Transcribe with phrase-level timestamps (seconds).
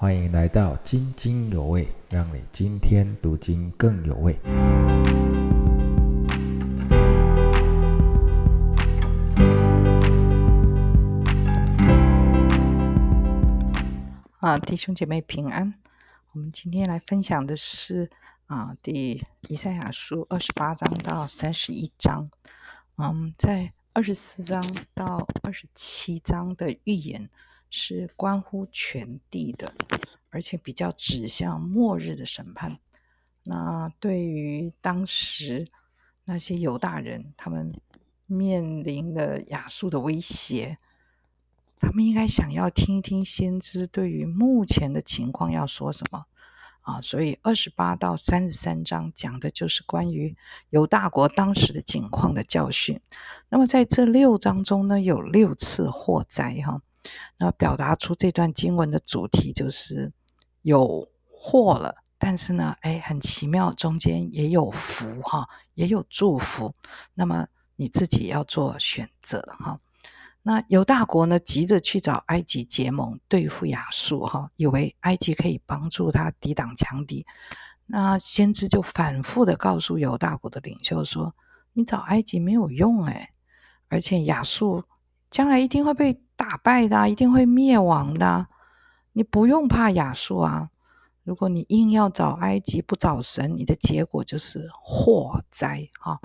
[0.00, 4.32] 欢迎来到津津有味，让你今天读经更有味。
[14.38, 15.74] 啊，弟兄姐妹平安。
[16.30, 18.08] 我们今天来分享的是
[18.46, 22.30] 啊，第以赛亚书二十八章到三十一章。
[22.98, 27.28] 嗯，在二十四章到二十七章的预言
[27.70, 29.74] 是关乎全地的，
[30.30, 32.78] 而且比较指向末日的审判。
[33.44, 35.68] 那对于当时
[36.24, 37.72] 那些犹大人，他们
[38.26, 40.78] 面临的亚述的威胁。
[41.80, 46.24] 他们应该想要听一听先知对于目前的情况要说什么
[46.80, 47.00] 啊？
[47.00, 50.36] 所以二十八到三十三章讲的就是关于
[50.70, 53.00] 犹大国当时的境况的教训。
[53.48, 56.82] 那么在这六章中呢，有六次祸灾哈，
[57.38, 60.12] 那表达出这段经文的主题就是
[60.62, 66.74] 有祸了，但是呢，哎，很奇妙，中间也有福哈，也有祝福。
[67.14, 69.80] 那么你自己要做选择哈。
[70.42, 77.26] 那犹大国呢，急着去找埃及结盟对付亚述，哈，以为埃及可以帮助他抵挡强敌。
[77.86, 81.34] 那先知就反复的告诉犹大国的领袖说
[81.72, 83.30] ：“你找埃及没有用，哎，
[83.88, 84.84] 而且亚述
[85.30, 88.46] 将来一定会被打败的，一定会灭亡的。
[89.12, 90.70] 你不用怕亚述啊。
[91.24, 96.20] 如果你硬要找埃及，不找神，你的结果就是祸灾，哈。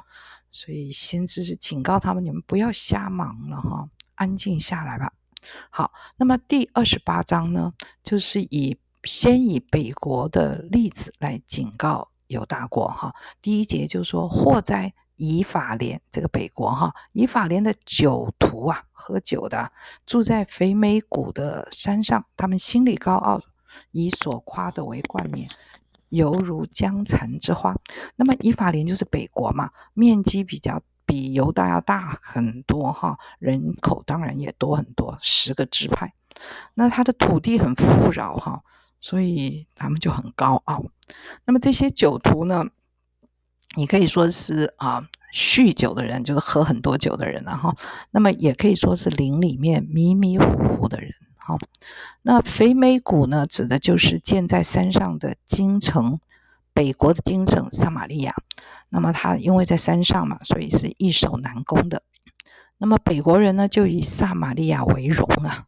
[0.51, 5.11] 所以先知是警告他们：你们不要瞎忙了，哈。”安静下来吧。
[5.71, 13.13] 好，那么第二十八章呢，就是以先以北国的例子来警告犹大国哈。
[13.41, 19.71] 第一节就说祸灾以法莲这个北国哈，以法莲的酒徒啊，喝酒的，
[20.05, 23.41] 住在肥美谷的山上，他们心里高傲，
[23.91, 25.49] 以所夸的为冠冕，
[26.09, 27.73] 犹如江蚕之花。
[28.17, 30.81] 那么以法莲就是北国嘛，面积比较。
[31.05, 36.13] 比犹大要大很多哈，人口当然也多很多，十个支派。
[36.75, 38.63] 那他的土地很富饶哈，
[39.01, 40.85] 所以他们就很高傲。
[41.43, 42.67] 那么这些酒徒呢，
[43.75, 47.75] 你可以说是啊，酗酒的人，就是喝很多酒的人了哈。
[48.11, 51.57] 那么也可以说是林里面迷迷糊糊的人哈。
[52.21, 56.19] 那肥美谷呢，指的就是建在山上的京城，
[56.73, 58.33] 北国的京城撒玛利亚。
[58.89, 62.03] 那么他因为在山上嘛，所以是易守难攻的。
[62.77, 65.65] 那么北国人呢，就以撒玛利亚为荣啊，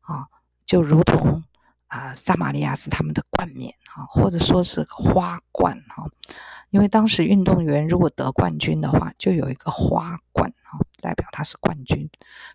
[0.00, 0.26] 啊，
[0.66, 1.44] 就如同
[1.88, 6.04] 啊，撒玛利亚是他们的冠冕啊，或者说是花冠哈。
[6.70, 12.10] 因为当时运动员如果得冠军的话，就有一个花冠哈，代表他是冠军。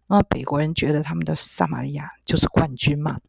[0.07, 3.19] 那么北国人觉得他们的撒玛利亚就是冠军嘛，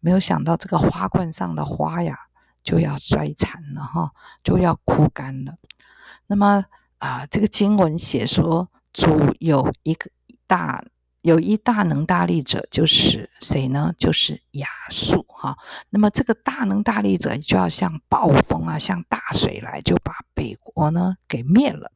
[0.00, 2.18] 没有想到这个花冠上的花呀
[2.62, 4.10] 就要衰残了哈，
[4.44, 5.54] 就要枯干了。
[6.26, 6.66] 那么
[6.98, 10.10] 啊，这个经文写说，主有一个
[10.46, 10.84] 大
[11.26, 13.92] 有一大能大力者，就是谁呢？
[13.98, 15.58] 就是亚述哈。
[15.90, 21.90] 那么这个大能大力者就要像暴风啊，像大水来，就把北国呢给灭了。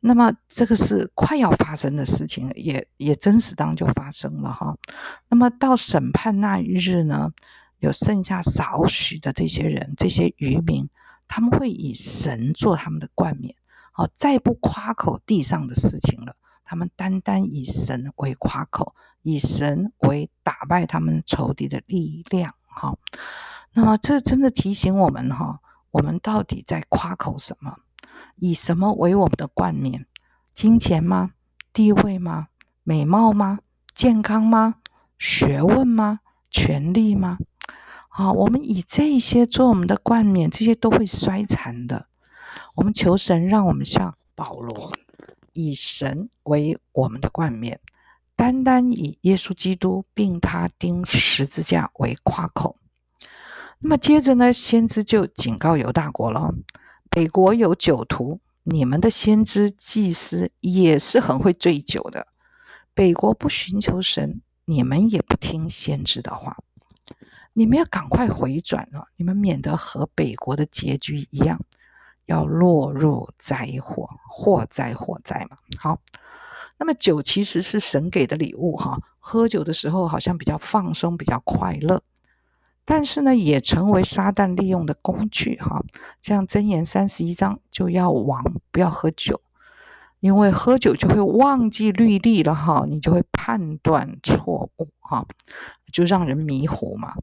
[0.00, 4.74] 那么这个是快要发生的事情，也也真实当就发生了哈。
[5.28, 7.32] 那么到审判那一日呢，
[7.80, 10.88] 有剩下少许的这些人，这些渔民。
[11.28, 13.54] 他们会以神做他们的冠冕，
[13.92, 16.34] 好，再不夸口地上的事情了。
[16.70, 22.54] 他们单单以神为夸口，以神为打败他们仇敌的力量。
[22.64, 22.96] 哈，
[23.72, 25.58] 那么这真的提醒我们哈，
[25.90, 27.74] 我们到底在夸口什么？
[28.36, 30.06] 以什么为我们的冠冕？
[30.54, 31.32] 金钱吗？
[31.72, 32.46] 地位吗？
[32.84, 33.58] 美貌吗？
[33.92, 34.76] 健康吗？
[35.18, 36.20] 学问吗？
[36.52, 37.38] 权力吗？
[38.08, 42.06] 好，我们以这些做我们的冠冕，这些都会衰残的。
[42.76, 44.92] 我们求神，让我们像保罗，
[45.52, 47.80] 以神为我们的冠冕，
[48.36, 52.76] 单单以耶稣基督并他钉十字架为夸口。
[53.78, 56.54] 那么接着呢，先知就警告犹大国了：
[57.08, 62.26] 北国有酒徒，你们的先知祭司也是很会醉酒的。
[62.92, 66.58] 北国不寻求神，你们也不听先知的话。
[67.52, 71.60] 你们要赶快回转了，你们免得和北国的结局一样，
[72.30, 75.58] 要落入灾祸，祸灾祸灾嘛。
[75.78, 75.98] 好，
[76.78, 82.02] 那么酒其实是神给的礼物哈，喝酒的时候好像比较放松，比较快乐，
[82.84, 85.82] 但是呢，也成为撒旦利用的工具哈。
[86.22, 89.40] 像箴言三十一章就要亡不要喝酒，
[90.20, 95.26] 因为喝酒就会忘记律例了哈，你就会判断错误哈。
[95.92, 97.14] 就让人迷糊嘛。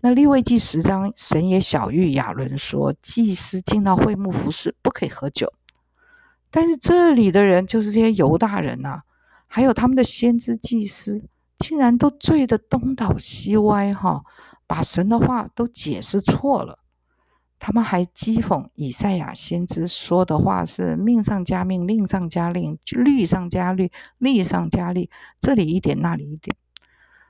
[0.00, 5.52] 那利未记十章，神也小谕亚伦说，祭司进到会幕服侍不可以喝酒。
[6.50, 9.02] 但是这里的人就是这些犹大人呐，
[9.46, 11.22] 还有他们的先知祭司，
[11.58, 14.24] 竟然都醉得东倒西歪哈，
[14.66, 16.79] 把神的话都解释错了。
[17.62, 26.56] 他们还讥讽以赛亚先知说的话是命上加命，令上加令，律上加律，例上加例，这里一点那里一点。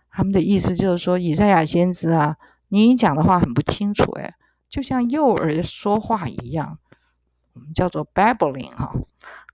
[0.09, 2.37] 他们的意思就是说，以赛亚先知啊，
[2.69, 4.35] 你讲的话很不清楚，诶，
[4.69, 6.79] 就像幼儿说话一样，
[7.55, 8.95] 我们叫做 babbling 哈，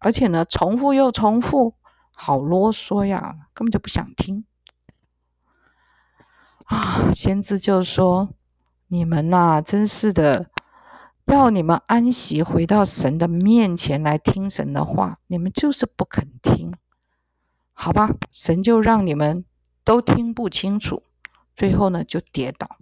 [0.00, 1.75] 而且呢，重复又重复，
[2.12, 4.44] 好啰嗦呀，根本就不想听。
[6.67, 8.29] 啊，先知就说，
[8.88, 10.50] 你们呐，真是的。
[11.32, 16.73] 要你们安息，回到神的面前来听神的话，你们就是不肯听，
[17.73, 18.14] 好吧？
[18.32, 19.44] 神就让你们
[19.82, 21.02] 都听不清楚，
[21.55, 22.78] 最后呢就跌倒。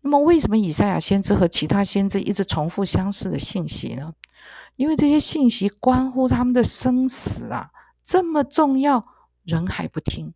[0.00, 4.14] 那么，为什么以赛亚先知和其他先知一直重复相似的信息呢？
[4.76, 7.70] 因为这些信息关乎他们的生死啊，
[8.04, 9.04] 这么重要，
[9.42, 10.32] 人还不听。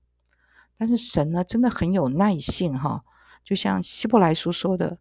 [0.76, 3.04] 但是神呢，真的很有耐性哈，
[3.44, 4.98] 就像希伯来书说的。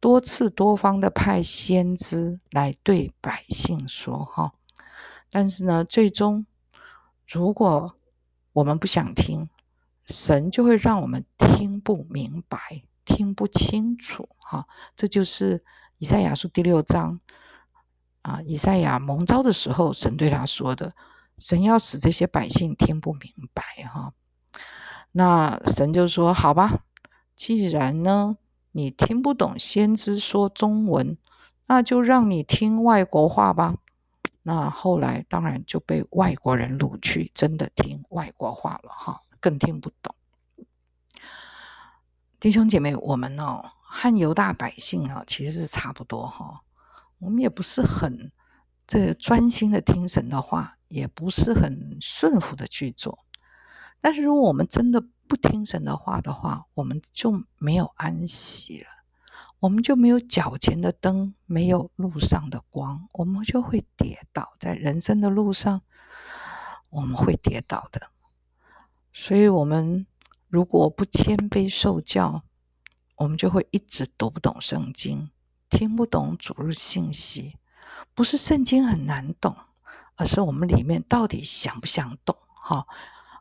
[0.00, 4.54] 多次多方的派先知来对百姓说哈，
[5.28, 6.46] 但是呢，最终
[7.28, 7.94] 如果
[8.54, 9.50] 我们不想听，
[10.06, 14.66] 神就会让我们听不明白、听不清楚哈。
[14.96, 15.62] 这就是
[15.98, 17.20] 以赛亚书第六章
[18.22, 20.94] 啊，以赛亚蒙召的时候，神对他说的：
[21.36, 24.14] 神要使这些百姓听不明白哈。
[25.12, 26.84] 那神就说：好吧，
[27.36, 28.38] 既然呢。
[28.72, 31.16] 你听不懂先知说中文，
[31.66, 33.76] 那就让你听外国话吧。
[34.42, 40.14] 那后来当然就被外国人掳去，真的听外国话了哈，更听不懂。
[42.38, 46.62] 弟兄姐妹，我们哦和犹大百姓啊其实是差不多哈，
[47.18, 48.32] 我们也不是很
[48.86, 53.18] 这专心的听神的话，也不是很顺服的去做。
[54.00, 58.88] 但是如果我们真的，不听神的话的话，我们就没有安息了，
[59.60, 65.82] 我们就没有脚前的灯，没有路上的光，我们就会跌倒在人生的路上，
[66.88, 68.08] 我们会跌倒的。
[69.12, 70.04] 所以，我们
[70.48, 72.42] 如果不谦卑受教，
[73.14, 75.30] 我们就会一直读不懂圣经，
[75.68, 77.56] 听不懂主日信息。
[78.14, 79.56] 不是圣经很难懂，
[80.16, 82.36] 而是我们里面到底想不想懂？
[82.48, 82.84] 哈，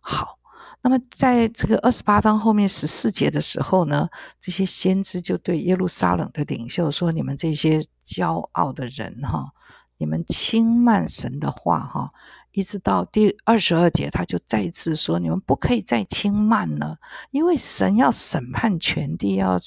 [0.02, 0.39] 好。
[0.82, 4.08] 那么，在这个二十八章后面十四节的时候呢，
[4.40, 9.52] 这些先知就对耶路撒冷的领袖说：“你们这些骄傲的人，哈，
[9.98, 12.12] 你们轻慢神的话，哈，
[12.54, 16.98] 一直到第二十二节，他就再次说：你们不可以再轻慢了，
[17.32, 19.58] 因为神要审判全地，要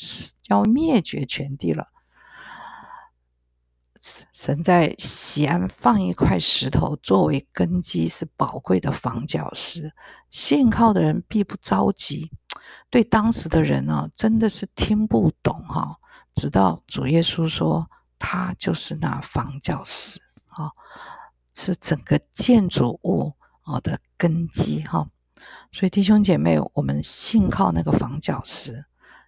[0.48, 1.88] 要灭绝全地了。”
[4.32, 9.92] 神在西安放一块石头作为根基，是宝贵的房角石。
[10.28, 12.30] 信靠的人必不着急。
[12.90, 15.98] 对当时的人呢，真的是听不懂哈。
[16.34, 17.88] 直到主耶稣说，
[18.18, 20.72] 他就是那房角石，啊，
[21.54, 25.08] 是整个建筑物哦的根基哈。
[25.70, 28.84] 所以弟兄姐妹，我们信靠那个房角石，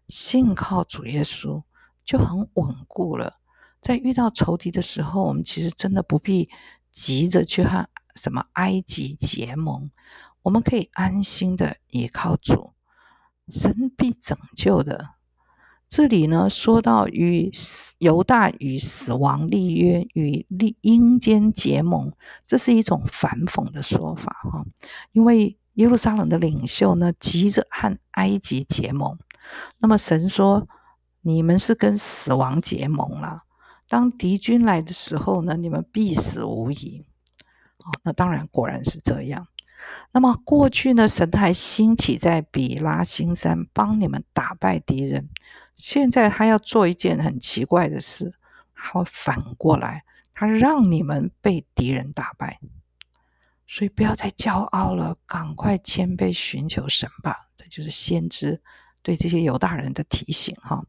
[0.09, 1.63] 信靠主耶稣，
[2.05, 3.39] 就很稳固了。
[3.85, 6.49] 在遇到仇敌的时候，我们其实真的不必
[6.91, 9.91] 急着去和什么埃及结盟，
[10.41, 12.73] 我们可以安心的依靠主，
[13.51, 15.11] 神必拯救的。
[15.87, 17.53] 这里呢，说到与
[17.99, 22.11] 犹大与死亡立约，与立阴间结盟，
[22.47, 24.65] 这是一种反讽的说法哈。
[25.13, 29.19] 因为耶路撒冷的领袖呢，急着和埃及结盟，
[29.81, 30.67] 那么神说，
[31.21, 33.43] 你们是跟死亡结盟了。
[33.87, 37.05] 当敌军来的时候呢，你们必死无疑。
[37.79, 39.47] 哦，那当然，果然是这样。
[40.13, 45.29] 那么过去呢，神还兴起在比拉新山帮你们打败敌人。
[45.77, 48.33] 现在他要做一件很奇怪的事，
[48.75, 52.59] 他会反过来，他让你们被敌人打败。
[53.67, 57.49] 所以不要再骄傲了，赶快谦卑寻求神吧。
[57.55, 58.63] 这就是先知
[59.03, 60.83] 对这些犹大人的提醒哈。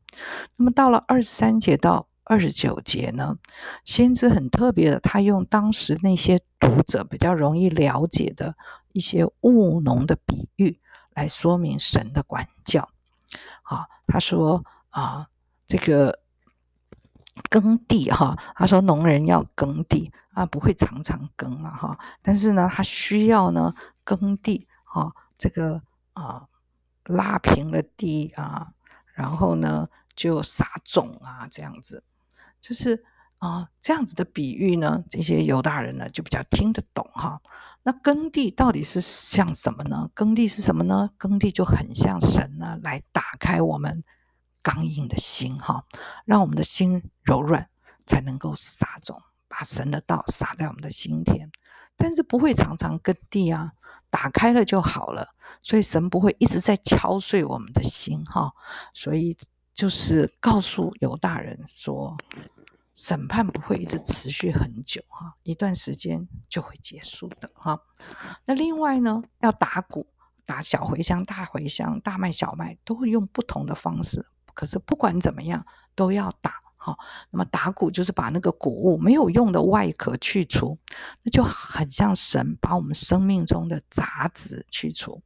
[0.55, 2.07] 那么到了二十三节到。
[2.27, 3.37] 二十九节呢，
[3.83, 8.55] 先知很特别的，他用当时那些读者比较容易了解的
[8.93, 10.79] 一些务农的比喻
[11.13, 12.89] 来说明神的管教。
[13.61, 15.27] 啊，他说啊，
[15.67, 16.19] 这个
[17.49, 25.79] 耕地哈，他说农人要耕地啊，不会常常耕了哈，但是呢，他需要呢耕地哈，这个
[26.13, 26.47] 啊
[27.03, 28.73] 拉平了地啊，
[29.13, 29.87] 然后呢。
[30.15, 32.01] 就撒种啊，这样子，
[32.67, 33.03] 就是
[33.37, 37.39] 啊这样子的比喻呢，这些犹大人呢就比较听得懂哈。
[37.83, 40.09] 那耕地到底是像什么呢？
[40.15, 41.11] 耕地是什么呢？
[41.15, 44.03] 耕地就很像神呢，来打开我们
[44.63, 45.85] 刚硬的心哈，
[46.25, 47.69] 让我们的心柔软，
[48.07, 51.51] 才能够撒种，把神的道撒在我们的心田。
[51.95, 53.73] 但是不会常常耕地啊，
[54.09, 58.51] 打开了就好了，所以神不会一直在敲碎我们的心哈。
[58.95, 59.37] 所以
[59.75, 62.17] 就是告诉犹大人说，
[62.95, 67.79] 审判不会一直持续很久哈，一段时间就会结束的哈。
[68.45, 70.07] 那另外呢，要打鼓，
[70.45, 74.25] 打小茴香、大茴香、大麦、小麦，都会用不同的方式。
[74.53, 76.53] 可是不管怎么样，都要打。
[76.77, 76.95] 哈，
[77.31, 80.77] 那么打鼓就是把那个谷物没有用的外壳去除，
[81.23, 85.21] 那就很像神把我们生命中的杂质去除。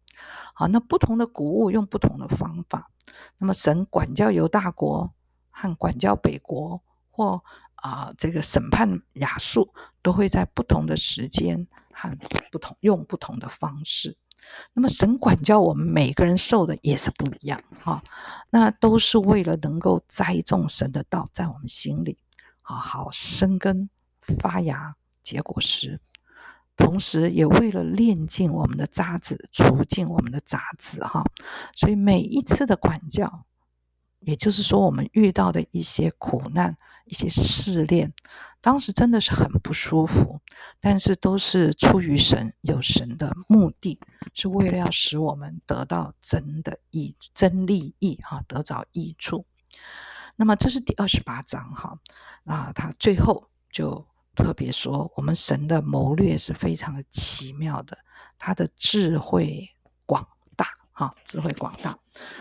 [0.53, 2.89] 好，那不同的谷物用不同的方法。
[3.37, 5.13] 那么神管教犹大国
[5.51, 6.81] 和管教北国，
[7.19, 7.43] 或
[7.75, 12.17] 啊这个审判亚述，都会在不同的时间和
[12.49, 14.15] 不同用不同的方式。
[14.71, 18.01] 那么神管教我们每个人受的也是不一样哈，
[18.49, 22.17] 那都是为了能够栽种神的道在我们心里，
[22.61, 23.89] 好好生根
[24.39, 25.99] 发芽结果实，
[26.77, 31.21] 同时也为了炼尽我们的渣子，除尽我们的杂质哈。
[31.75, 33.43] 所以每一次的管教，
[34.21, 36.77] 也就是说我们遇到的一些苦难、
[37.09, 38.13] 一些试炼。
[38.61, 40.41] 当时真的是很不舒服，
[40.81, 43.97] 但是都是出于神，有神的目的，
[44.33, 49.45] 是为了要使我们得到真的益、真利益哈，得着益处。
[50.35, 51.97] 那么这是第二十八章哈，
[52.43, 57.97] 啊，他最后就特别说，我们神的谋略是非常的奇妙的，
[58.37, 59.69] 他的智慧
[60.05, 61.97] 广大哈，智慧广大。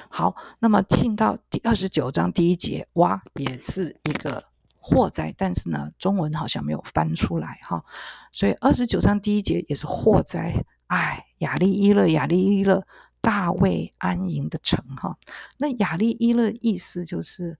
[0.08, 4.47] 好，那么进到第二十九章第一节，哇，也是一个。
[4.90, 7.84] 祸灾，但是呢，中文好像没有翻出来哈，
[8.32, 10.64] 所以二十九章第一节也是祸灾。
[10.86, 12.86] 哎，雅利伊勒，雅利伊勒，
[13.20, 15.18] 大卫安营的城哈。
[15.58, 17.58] 那雅利伊勒意思就是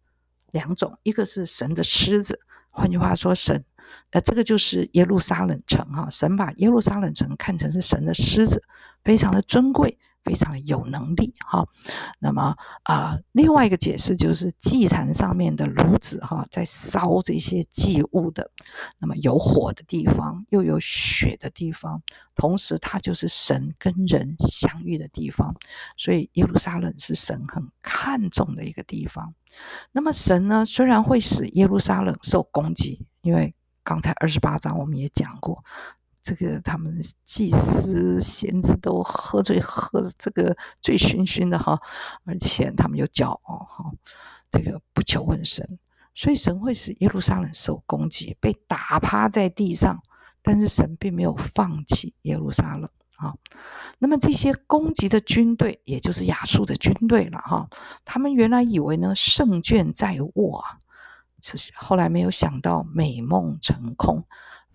[0.52, 3.62] 两种，一个是神的狮子，换句话说，神，
[4.10, 6.08] 那这个就是耶路撒冷城哈。
[6.08, 8.62] 神把耶路撒冷城看成是神的狮子，
[9.04, 9.98] 非常的尊贵。
[10.28, 11.66] 非常有能力哈，
[12.18, 18.50] 那么啊，另外一个解释就是祭坛上面的炉子哈，在烧这些祭物的，
[18.98, 22.02] 那么有火的地方，又有血的地方，
[22.34, 25.56] 同时它就是神跟人相遇的地方，
[25.96, 29.32] 所以耶路撒冷是神很看重的一个地方。
[29.92, 35.64] 那么神呢，虽然会使耶路撒冷受攻击，因为刚才二十八章我们也讲过。
[36.28, 41.80] 这个他们祭司、先知都喝醉，喝这个醉醺醺的哈，
[42.26, 43.90] 而且他们又骄傲哈，
[44.50, 45.78] 这个不求问神，
[46.14, 50.02] 所以神会使耶路撒冷受攻击，被打趴在地上，
[50.42, 53.34] 但是神并没有放弃耶路撒冷啊。
[53.98, 57.70] 那么这些攻击的军队，也就是亚述的军队了哈，
[58.04, 60.76] 他们原来以为呢胜券在握啊，
[61.40, 64.26] 是后来没有想到美梦成空。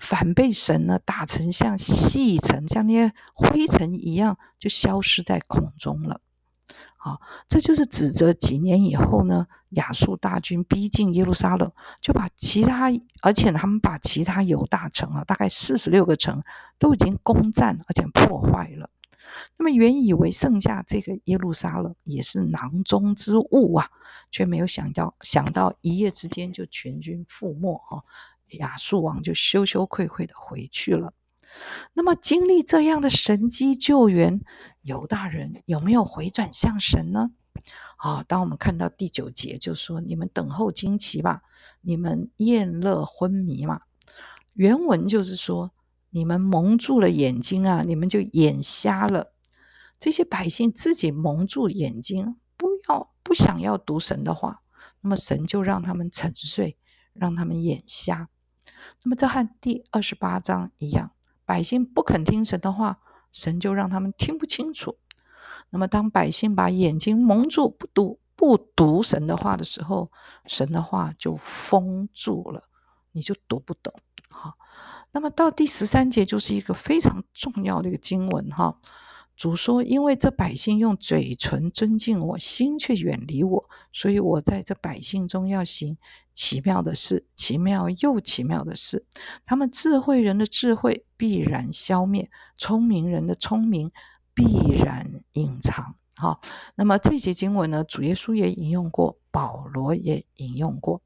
[0.04, 6.20] 反被神呢打成像细尘，像那些灰尘一样，就消失在空中了。
[6.98, 12.92] 好，这就是指责几年以后呢，亚述大军逼近耶路撒冷，就把其他，
[13.22, 16.44] 而且他们把其他犹大城啊，大概四十六个城
[16.78, 18.90] 都已经攻占，而且破坏了。
[19.58, 23.90] 那么原以为剩下这个耶路撒冷也是囊中之物啊，
[24.32, 28.04] 却没有想到，想到一夜之间就全军覆没哈。
[28.58, 31.14] 亚述王就羞羞愧愧的回去了。
[31.94, 34.42] 那么，经历这样的神机救援，
[34.82, 37.32] 犹大人有没有回转向神呢？
[37.98, 41.44] 啊，当我们看到第九节，就说：“你们等候惊奇吧，
[41.82, 43.82] 你们厌乐昏迷嘛。”
[44.54, 45.72] 原文就是说
[46.10, 49.34] ：“你们蒙住了眼睛啊，你们就眼瞎了。”
[50.00, 54.64] 这些百姓自己蒙住眼睛，不要不想要读神的话，
[55.02, 56.78] 那么神就让他们沉睡，
[57.14, 58.28] 让他们眼瞎。
[59.04, 61.12] 那么这和第二十八章一样，
[61.46, 63.00] 百姓不肯听神的话，
[63.32, 64.98] 神就让他们听不清楚。
[65.70, 70.12] 那么当百姓把眼睛蒙住，不读不读神的话的时候，
[70.46, 72.70] 神的话就封住了，
[73.12, 73.94] 你就读不懂。
[74.30, 74.54] 好，
[75.12, 78.80] 那么到第十三节就是一个非常重要的一个经文哈。
[79.36, 85.98] 主说：“因为这百姓用嘴唇尊敬我，心却远离我，所以我在这百姓中要行
[86.34, 89.06] 奇妙的事，奇妙又奇妙的事。
[89.46, 93.92] 他们智慧人的智慧必然消灭，聪明人的聪明
[94.34, 94.44] 必
[94.78, 95.96] 然隐藏。
[96.16, 96.40] 好，
[96.76, 101.02] 那么这节经文呢，主耶稣也引用过，保罗也引用过。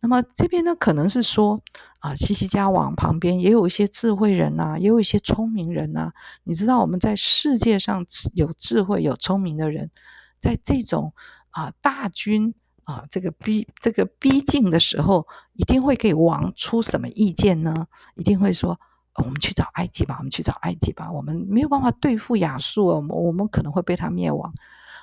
[0.00, 1.62] 那么这边呢，可能是说
[2.00, 6.12] 啊，西西家王旁边也有一些智慧人呐，也有一些聪明人呐。
[6.42, 8.04] 你知道我们在世界上
[8.34, 9.90] 有智慧、有聪明的人，
[10.40, 11.14] 在这种
[11.50, 12.52] 啊大军
[12.82, 17.86] 啊这个逼这个逼近的时候，一定会给王出什么意见呢？
[18.16, 18.80] 一定会说，
[19.16, 24.52] 我们去找埃及吧，我们去找埃及吧，我们没有办法对付亚述，我们我们可能会被他灭亡。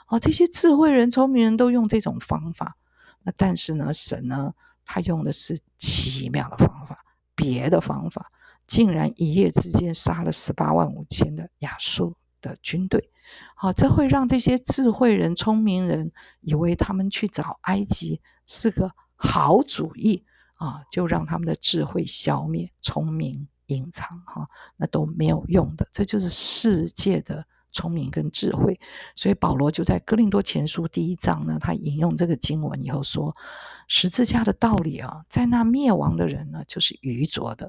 [0.07, 2.77] 哦，这些智慧人、聪明人都用这种方法。
[3.23, 4.53] 那但是呢，神呢？
[4.89, 7.03] 他用的是奇妙的方法，
[7.35, 8.31] 别的方法，
[8.65, 13.11] 竟然一夜之间杀了十八万五千的亚述的军队。
[13.53, 20.23] 好，这会让这些智慧人、聪明人以为他们去找埃及是个好主意
[20.53, 25.87] 啊，就让他们的智慧消灭，聪明隐藏，哈，那都没有用的。
[25.91, 27.45] 这就是世界的。
[27.73, 28.79] 聪明跟智慧，
[29.15, 33.35] 所以保罗就在哥林多前书第一章呢，他引用这个经文以后说，
[33.87, 37.67] 十字架的道理啊，在那灭亡的人呢，就是愚拙的；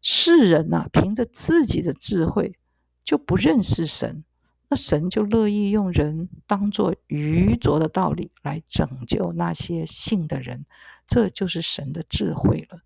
[0.00, 2.56] 世人呐，凭着自己的智慧
[3.04, 4.24] 就不认识神，
[4.68, 10.64] 那神就乐意用人当做愚拙的道理来拯救那些信的人，
[11.06, 12.78] 这就是神的智慧了。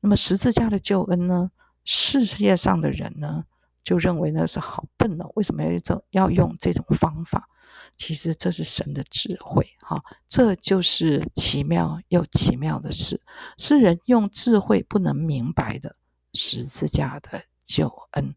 [0.00, 1.50] 那么十字架的救恩呢，
[1.86, 3.46] 世界上的人呢？
[3.82, 7.48] 就认为那是好笨哦，为什么要这要用这种方法？
[7.96, 13.22] 其实这是神的智慧，哈，这就是奇妙又奇妙的事，
[13.56, 15.94] 是人用智慧不能明白的
[16.34, 18.34] 十字架的救恩。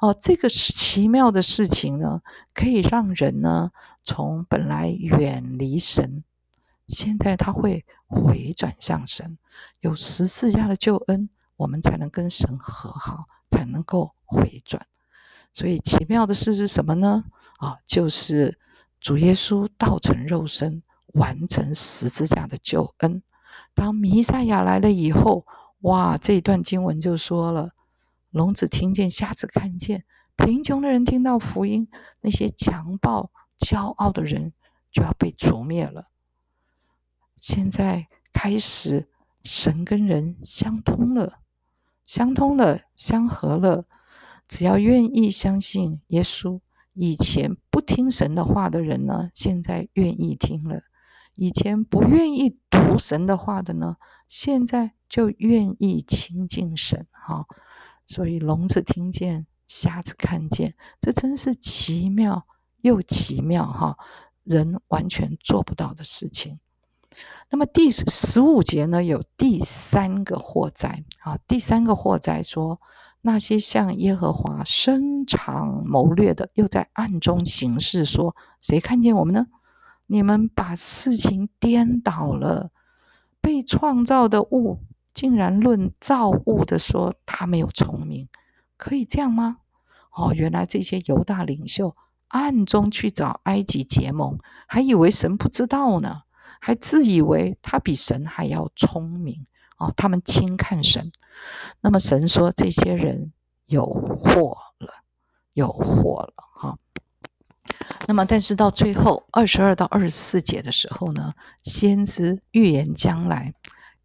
[0.00, 3.70] 哦，这个奇妙的事情呢，可以让人呢
[4.04, 6.24] 从本来远离神，
[6.88, 9.38] 现在他会回转向神，
[9.78, 13.26] 有十字架的救恩，我们才能跟神和好。
[13.50, 14.86] 才能够回转，
[15.54, 17.24] 所以奇妙的事是什么呢？
[17.56, 18.58] 啊，就是
[19.00, 20.82] 主耶稣道成肉身，
[21.14, 23.22] 完成十字架的救恩。
[23.72, 25.46] 当弥赛亚来了以后，
[25.80, 27.70] 哇，这一段经文就说了：
[28.28, 30.04] 聋子听见，瞎子看见，
[30.36, 31.88] 贫穷的人听到福音，
[32.20, 34.52] 那些强暴、骄傲的人
[34.92, 36.08] 就要被除灭了。
[37.38, 39.08] 现在开始，
[39.42, 41.38] 神跟人相通了。
[42.08, 43.84] 相通了，相合了，
[44.48, 46.58] 只要愿意相信耶稣。
[46.94, 50.80] 以前不听神的话的人呢，现在愿意听了；
[51.34, 57.06] 以前不愿意读神的话的呢，现在就愿意亲近神。
[57.12, 57.44] 哈，
[58.06, 62.46] 所以聋子听见，瞎子看见，这真是奇妙
[62.80, 63.98] 又奇妙哈！
[64.44, 66.58] 人完全做不到的事情。
[67.50, 72.80] 那么第十五节呢，有第三个祸灾啊，第三个祸灾说，
[73.22, 79.46] 那些向耶和华深藏谋略的，又在暗中行事，说谁看见我们呢？
[80.06, 82.70] 你们把事情颠倒了，
[83.40, 84.80] 被创造的物
[85.14, 88.28] 竟然论造物的说他没有聪明，
[88.76, 89.58] 可以这样吗？
[90.12, 91.96] 哦，原来这些犹大领袖
[92.28, 96.22] 暗中去找埃及结盟，还以为神不知道呢。
[96.60, 99.46] 还自以为他比神还要聪明
[99.78, 101.12] 哦，他们轻看神。
[101.80, 103.32] 那么神说这些人
[103.66, 104.92] 有祸了，
[105.52, 106.78] 有祸了哈。
[108.06, 113.54] 那么但是到最后二十二到二十四节的时候呢，先知预言将来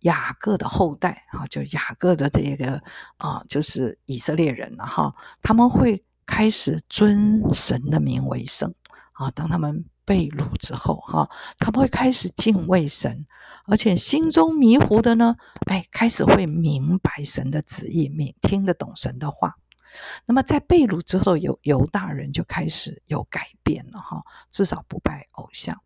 [0.01, 2.81] 雅各的后代哈，就雅各的这个
[3.17, 8.75] 啊，就是以色列人了哈，他们会开始尊神的名为圣
[9.13, 9.85] 啊，当他们。
[10.05, 13.25] 被掳之后，哈，他们会开始敬畏神，
[13.65, 15.35] 而且心中迷糊的呢，
[15.67, 19.57] 哎，开始会明白神的旨意，明听得懂神的话。
[20.25, 25.79] 那么在被掳之后，犹犹大人就开始有改变了，哈，至少不拜偶像。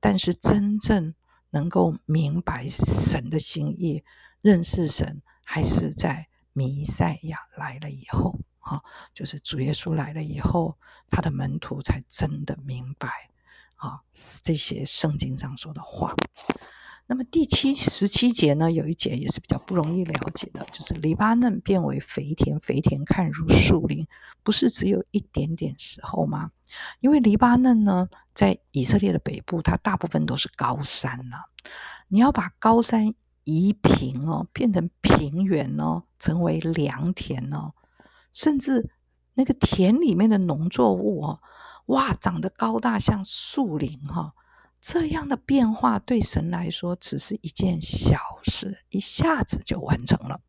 [0.00, 1.14] 但是真正
[1.50, 4.04] 能够明白神的心意，
[4.42, 8.82] 认识神，还是在弥赛亚来了以后，哈，
[9.14, 10.76] 就是主耶稣来了以后，
[11.08, 13.30] 他的门徒才真的明白。
[13.84, 14.00] 啊，
[14.42, 16.14] 这些圣经上说的话。
[17.06, 24.06] 那么第七十七节呢，有一节也是比较不容易了解的，就是黎巴嫩变为肥田，肥田看如树林，
[24.42, 26.50] 不是只有一点点时候吗？
[27.00, 31.36] 因为黎巴嫩呢，在以色列的北部，它大部分都是高山呐。
[32.08, 33.12] 你要把高山
[33.44, 37.74] 移平哦，变成平原哦，成为良田哦，
[38.32, 38.88] 甚至
[39.34, 41.40] 那个田里面的农作物哦。
[41.86, 44.34] 哇，长得高大像树林哈，
[44.80, 50.40] 这样的变化对神来说只是一件小事，一下子就完成了，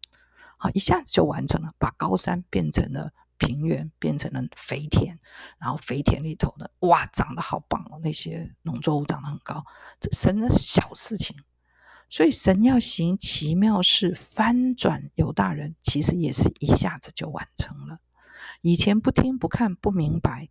[0.57, 5.19] 好，一下子就完成了，把高山变成了平原变成了肥田，
[5.59, 9.65] 然后肥田里头的，哇，长得好棒哦，那些农作物长得很高。
[9.99, 11.35] 这神的小事情，
[12.09, 17.99] 所以神要行奇妙事，翻转犹大人，其实也是一下子就完成了。
[18.61, 20.49] 以前不听、不看、不明白，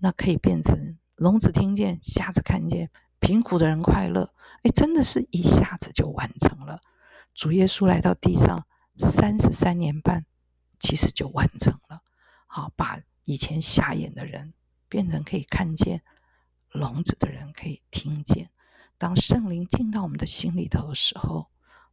[0.00, 4.32] 那可以变成聋子听见、瞎子看见，贫苦的人快乐。
[4.62, 6.80] 哎，真的是一下子就完成了。
[7.34, 10.24] 主耶稣来到地上三十三年半，
[10.78, 12.02] 其实就完成了。
[12.46, 14.52] 好，把以前瞎眼的人
[14.88, 16.02] 变成可以看见，
[16.70, 18.50] 聋子的人可以听见。
[18.98, 21.48] 当圣灵进到我们的心里头的时候，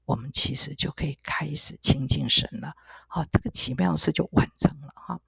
[0.06, 2.74] 我们其实就可以开始亲近神了，
[3.08, 5.20] 好，这个奇妙事就完成了哈。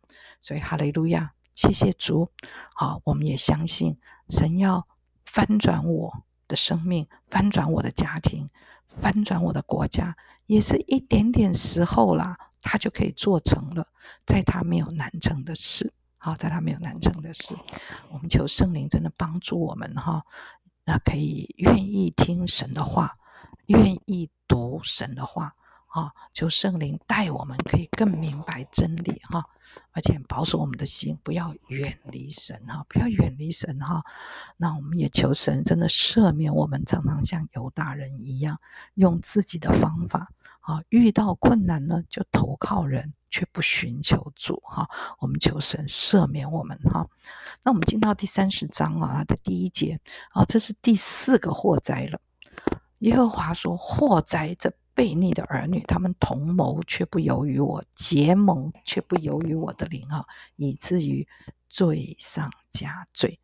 [0.42, 2.32] 所以哈利路亚，谢谢主。
[2.74, 3.98] 好，我们也相信
[4.30, 4.88] 神要
[5.26, 8.50] 翻转我的生命，翻转我的家庭，
[8.88, 13.88] 翻转我的国家，也是一点点时候啦，他就可以做成了，
[14.26, 15.94] 在他没有难成的事。
[16.18, 17.56] 好，在他没有难成的事，
[18.12, 20.24] 我们求圣灵真的帮助我们哈，
[20.86, 23.18] 那可以愿意听神的话。
[23.68, 25.56] 愿意读神的话，
[25.94, 29.46] 哈，求圣灵带我们，可以更明白真理，哈，
[29.92, 34.02] 而且保守我们的心，不要远离神，哈，不要远离神，哈。
[34.56, 38.58] 那我们也求神真的赦免我们，常常像犹大人一样，
[38.94, 44.90] 用自己的方法，啊，遇到困难呢就投靠人，却不寻求主，哈。
[45.20, 47.06] 我们求神赦免我们，哈。
[47.64, 50.00] 那我们进到第三十章啊的第一节，
[50.30, 52.22] 啊，这是第四个祸灾了。
[53.00, 54.56] 耶和华说：“祸灾！
[54.60, 60.26] 这悖逆的儿女，他们同谋却不由于我，结盟却不由于我的灵啊，
[60.56, 61.28] 以至于
[61.70, 63.40] 罪上加罪。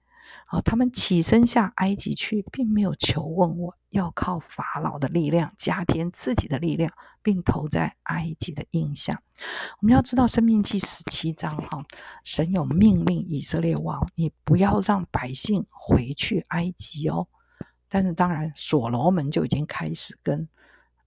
[0.47, 9.21] 啊，他们起身下埃及去，并没有求问我，要靠法老的力量加添自己的力量，并投在埃及的印象。
[9.81, 11.83] 我们要知道，《生命记》十七章哈，
[12.23, 17.27] 神有命令以色列王，你不要让百姓回去埃及哦。”
[17.89, 20.47] 但是当然，所罗门就已经开始跟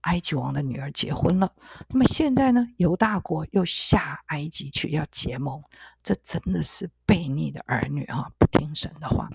[0.01, 1.51] 埃及王的女儿结婚了。
[1.89, 5.61] 那么现在呢，犹大国又下埃及去要结盟，
[6.03, 9.29] 这真的是悖逆的儿女啊，不听神的话。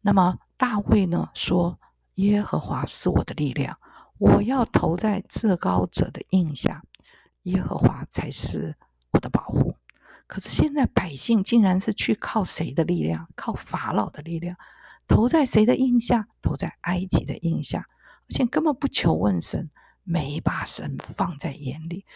[0.00, 1.78] 那么大卫呢说
[2.16, 3.78] ：“耶和华是我的力量，
[4.18, 6.82] 我要投在至高者的印下，
[7.42, 8.76] 耶和华才是
[9.12, 9.76] 我的保护。”
[10.28, 13.28] 可是现在百姓竟然是去靠谁的力量？
[13.36, 14.56] 靠法老的力量。
[15.06, 16.26] 投在谁的印下？
[16.42, 17.86] 投在埃及的印下，
[18.28, 19.70] 而且根本不求问神，
[20.06, 22.06] 没把神放在眼里。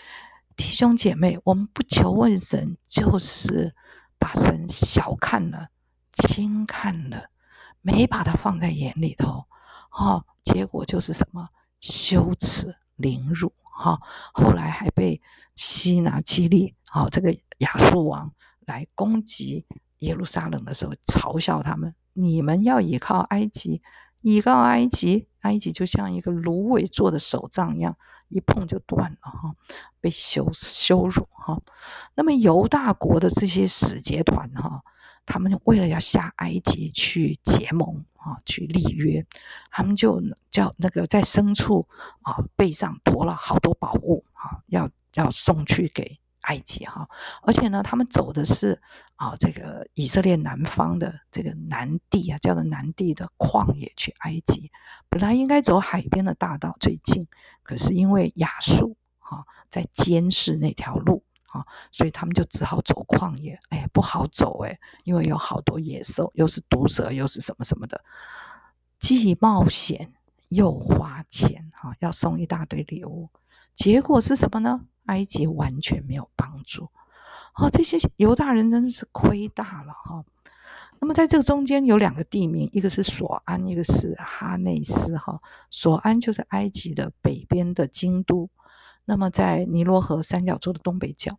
[0.57, 3.75] 弟兄姐妹，我们不求问神，就是
[4.19, 5.69] 把神小看了、
[6.13, 7.31] 轻看了，
[7.83, 9.45] 没把他放在眼里头。
[9.91, 11.49] 哈，结果就是什么
[11.81, 13.53] 羞耻、凌辱。
[13.63, 13.99] 哈，
[14.33, 15.21] 后来还被
[15.57, 19.67] 希拿基利，好这个亚述王来攻击
[19.99, 21.95] 耶路撒冷的时候，嘲笑他们。
[22.13, 23.83] 你们要依靠埃及，
[24.21, 27.97] 依靠埃及，埃及就像一个芦苇做的手杖一样，
[28.29, 29.55] 一碰就断了哈，
[30.01, 31.61] 被羞羞辱哈。
[32.15, 34.83] 那么犹大国的这些使节团哈，
[35.25, 39.27] 他们为了要下埃及去结盟啊，去立约，
[39.71, 41.89] 他们就叫那个在牲畜
[42.23, 46.20] 啊背上驮了好多宝物啊，要要送去给。
[46.43, 47.09] 埃及哈，
[47.43, 48.81] 而且呢，他们走的是
[49.17, 54.71] 啊，这个以色列南方的这个南地啊，叫做南地的旷野去埃及。
[55.09, 57.27] 本来应该走海边的大道最近，
[57.63, 63.61] 可是因为亚述哈在监视那条路啊，所以他们就只好走旷野。
[63.69, 68.03] 哎，不好走哎，因为有好多野兽，又是毒蛇，又是什么什么的，
[68.99, 70.15] 既冒险
[70.49, 73.29] 又花钱哈，要送一大堆礼物，
[73.75, 74.81] 结果是什么呢？
[75.11, 76.89] 埃及完全没有帮助，
[77.57, 80.25] 哦，这些犹大人真的是亏大了哈。
[81.01, 85.41] 那么在这个中间有两个地名，一个是索安，一个是哈内斯哈。
[85.71, 88.49] 索安就是埃及的北边的京都，
[89.05, 91.39] 那么在尼罗河三角洲的东北角。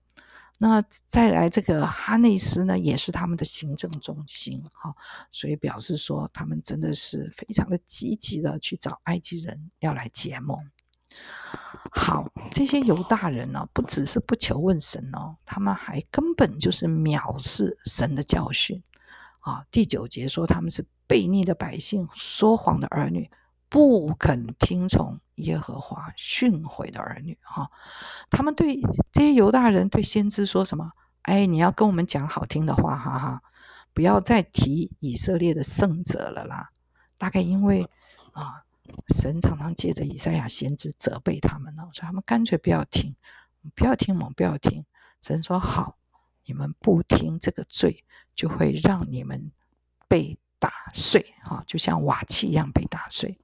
[0.58, 4.94] 那再来这个哈内斯呢，也是他们的行政中心哈，
[5.32, 10.58] 所以表示说他们真的是非常的积极的去找埃及人要来结盟。
[11.90, 18.84] 好，这些犹大人呢，不只是不求问神哦，他们还根本就是藐视神的教训
[19.40, 19.66] 啊。
[19.72, 23.30] 第九节说他们是悖逆的百姓，说谎的儿女，
[23.68, 27.38] 不肯听从耶和华训诲的儿女。
[27.42, 27.72] 哈，
[28.30, 28.80] 他们对
[29.12, 30.92] 这些犹大人对先知说什么？
[31.24, 33.42] 哎，你要跟我们讲好听的话，哈哈，
[33.94, 36.70] 不要再提以色列的圣者了啦。
[37.18, 37.90] 大概因为
[38.34, 38.64] 啊。
[39.16, 43.16] 神常常借着以赛亚先知责备他们呢，所以他们干脆不要听，
[43.76, 44.86] 不要听嘛，不要听。
[45.22, 45.98] 神说好，
[46.46, 48.04] 你们不听这个罪，
[48.36, 49.52] 就会让你们
[50.08, 50.38] 被。
[50.62, 53.36] 打碎，哈，就像瓦器一样被打碎。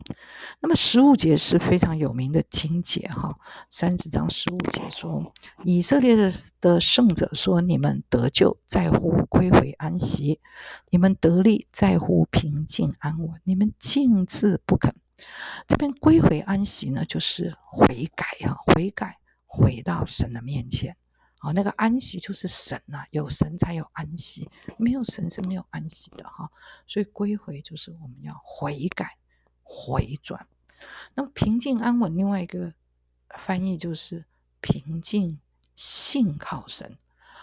[0.59, 3.35] 那么十五节是非常有名的经节，哈，
[3.71, 10.39] 三十章十五节说，以色列的的圣者说：“你们得救在乎归回安息，
[10.91, 14.93] 你们得力在乎平静安稳，你们静自不肯。”
[15.67, 20.95] 这边归回安息呢，就是悔改，哈，悔改回到神的面前。
[21.41, 26.49] 哦，那个安息就是神呐，有神才有安息，没有神是没有安息的哈。
[26.87, 29.17] 所以归回就是我们要悔改、
[29.63, 30.47] 回转。
[31.13, 32.73] 那么平静安稳，另外一个
[33.37, 34.25] 翻译就是
[34.61, 35.39] 平静
[35.75, 36.97] 信靠神。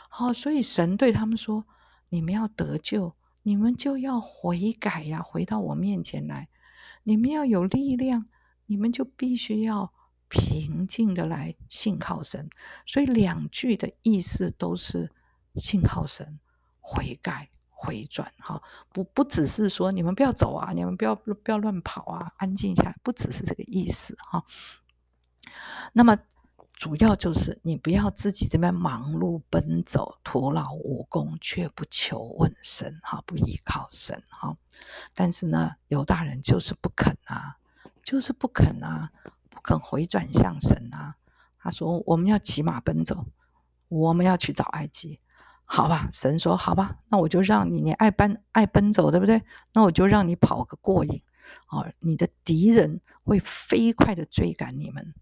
[0.08, 1.64] 好，所以神对他们说
[2.10, 6.48] ：“你们要得救，你们就要悔改呀，回到我面前来。
[7.04, 8.26] 你们要有力量，
[8.66, 9.92] 你们就必须要。”
[10.26, 12.48] 平静的来信靠神，
[12.86, 15.12] 所以两句的意思都是
[15.54, 16.40] 信靠神、
[16.80, 18.32] 悔改、回转。
[18.38, 24.44] 哈，不不只是说你们不要走啊，你们不要不要乱跑啊，安静下来，不只是这个意思哈。
[25.92, 26.18] 那么
[26.84, 34.54] 主要就是你不要自己这边忙碌奔走，徒劳无功，却不求问神，哈，不依靠神，哈。
[35.14, 37.56] 但是呢，犹大人就是不肯啊，
[38.02, 39.10] 就是不肯啊。
[39.48, 41.16] 不肯回转向神啊！
[41.58, 43.24] 他说：“我们要骑马奔走，
[43.88, 45.18] 我们要去找埃及，
[45.64, 49.42] 好吧？”神说：“好吧，那我就让你，你爱奔爱奔走，对不对？
[49.72, 51.22] 那我就让你跑个过瘾
[51.68, 51.90] 啊！
[52.00, 55.14] 你的敌人会飞快的追赶你们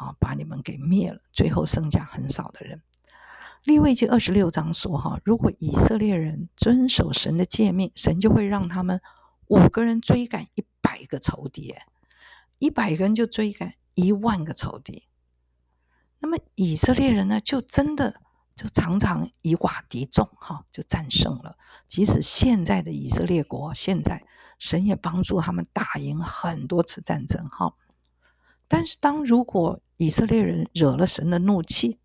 [0.00, 2.82] 啊，把你们给灭了，最后剩下很少的人。”
[3.64, 9.00] 利未记二十六章说：“哈，如果以色列人遵守神的诫命，神就会让他们
[9.48, 11.74] 五个人追赶一百个仇敌。”
[12.58, 15.04] 一百个人就追赶一万个仇敌，
[16.18, 18.20] 那么以色列人呢，就真的
[18.54, 21.56] 就常常以寡敌众，哈，就战胜了。
[21.86, 24.24] 即使现在的以色列国，现在
[24.58, 27.72] 神也帮助他们打赢很多次战争，哈。
[28.70, 31.98] 但是当如果以色列人惹了神的怒气，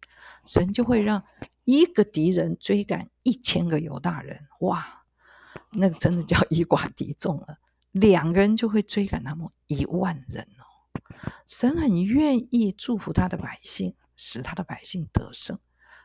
[0.47, 1.23] 神就会让
[1.63, 5.03] 一个敌人追赶一千个犹大人，哇，
[5.73, 7.59] 那个真的叫以寡敌众了。
[7.91, 10.65] 两个人就会追赶他们一万人哦。
[11.45, 15.59] 神很愿意祝福他的百姓，使他的百姓得胜。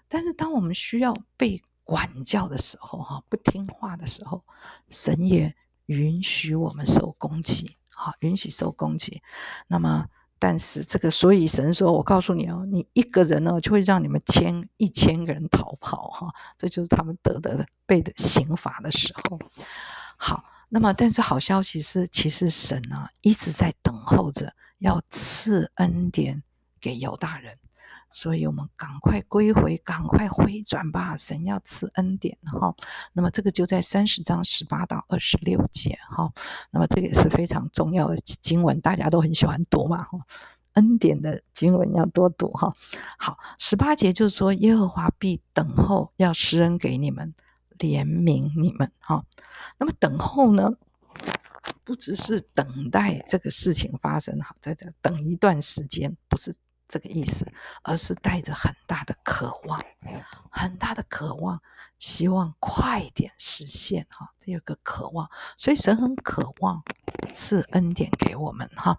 [0.08, 4.44] 但是当我们需要被管教的时候，哈，不听话的时候，
[4.88, 9.22] 神也允许我们受攻击，哈，允许受攻击。
[9.66, 10.06] 那么，
[10.40, 19.38] 但是这个，所以神说：“我告诉你哦，你一个人呢，就会让你们千一千个人逃跑，哈，这就是他们得的被的刑罚的时候。”
[20.18, 20.42] 好。
[20.72, 26.44] 那么，但是好消息是，其实神呢一直在等候着要赐恩典
[26.80, 27.58] 给犹大人，
[28.12, 31.16] 所以我们赶快归回，赶快回转吧！
[31.16, 32.74] 神要赐恩典哈。
[33.12, 36.32] 那么这个就在三十章十八到二十六节哈。
[36.70, 40.18] 那么这个也是非常重要的经文，大家都很喜欢读嘛哈。
[40.74, 42.72] 恩典的经文要多读哈。
[43.18, 47.34] 好，十八节就是说，耶和华必等候要施恩给你们。
[47.80, 49.24] 怜悯你们哈，
[49.78, 50.70] 那么等候呢，
[51.82, 56.54] 不只是等待这个事情发生哈，在这等一段时间，不是
[56.90, 57.50] 这个意思，
[57.82, 59.82] 而是带着很大的渴望，
[60.50, 61.62] 很大的渴望，
[61.96, 66.82] 希望快点实现哈，这有个渴望，所以神很渴望
[67.32, 68.98] 赐恩典给我们哈。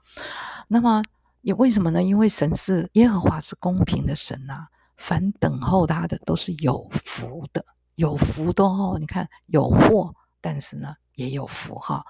[0.68, 1.04] 那么
[1.42, 2.02] 也为什么呢？
[2.02, 7.66] 因为神是耶和华是公平的神呐，凡等候他的都是有福的。
[7.96, 12.06] 有福的哦，你看有祸，但是呢也有福哈。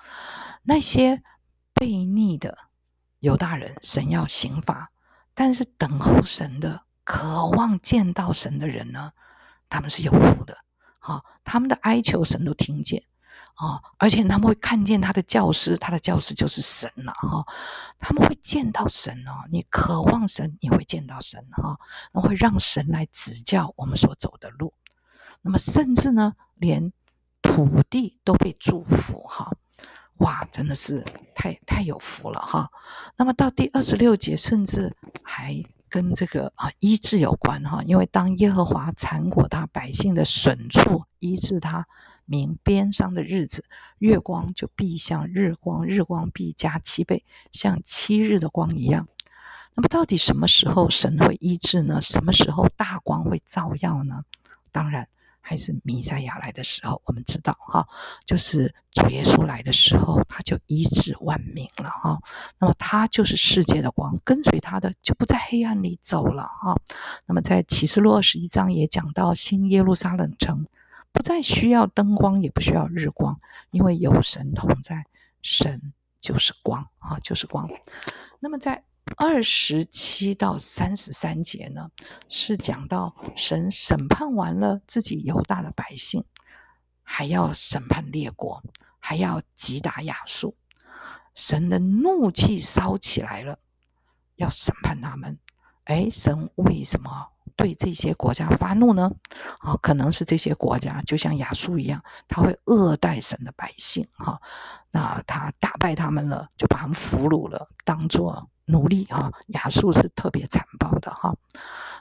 [0.61, 1.21] 那些
[1.73, 2.55] 悖逆的
[3.19, 4.91] 犹大人，神要刑罚；
[5.33, 9.11] 但是等候神的、渴望见到神的人呢，
[9.69, 10.57] 他们是有福的。
[10.99, 13.03] 哈，他们的哀求神都听见
[13.55, 17.43] 啊，而且他们会看见他的教师，他的教师就是神了哈。
[17.97, 21.79] 他们会见到神哦，你渴望神，你会见到神哈，
[22.13, 24.73] 那会让神来指教我们所走的路。
[25.41, 26.93] 那么，甚至呢，连
[27.41, 29.51] 土地都被祝福哈，
[30.21, 31.03] 哇，真的是
[31.33, 32.69] 太太有福了哈。
[33.17, 41.87] 那么到第二十六节，甚至还跟这个啊医治有关哈，因为当耶和华缠裹他百姓的损处，医治他
[42.25, 43.65] 民边上的日子，
[43.97, 49.07] 月光就必像日光，日光必加七倍，像七日的光一样。
[49.73, 51.99] 那么到底什么时候神会医治呢？
[51.99, 54.23] 什么时候大光会照耀呢？
[54.71, 55.07] 当然。
[55.41, 57.01] 还是弥赛亚来的时候？
[57.05, 57.87] 我们知道哈，
[58.25, 62.19] 就是主耶稣来的时候，他就医治万民了哈。
[62.59, 66.75] 那么他就是世界的光，跟随他的就不在黑暗里走了哈。
[67.25, 70.67] 那么在启示录二十一章也讲到新耶路撒冷城
[71.11, 73.39] 不再需要灯光，也不需要日光，
[73.71, 75.05] 因为有神同在，
[75.41, 77.69] 神就是光啊，就是光。
[78.39, 78.83] 那么在
[79.17, 81.89] 二十七到三十三节呢，
[82.29, 86.23] 是讲到神审判完了自己犹大的百姓，
[87.03, 88.63] 还要审判列国，
[88.99, 90.55] 还要击打亚述。
[91.33, 93.59] 神的怒气烧起来了，
[94.35, 95.39] 要审判他们。
[95.85, 99.11] 哎，神为什么对这些国家发怒呢？
[99.59, 104.07] 啊，可能是这些国家就像亚述一样，他会恶待神的百姓。
[104.13, 104.41] 哈，
[104.91, 108.49] 那他打败他们了，就把他们俘虏了，当做。
[108.65, 111.35] 奴隶哈，亚述是特别残暴的哈。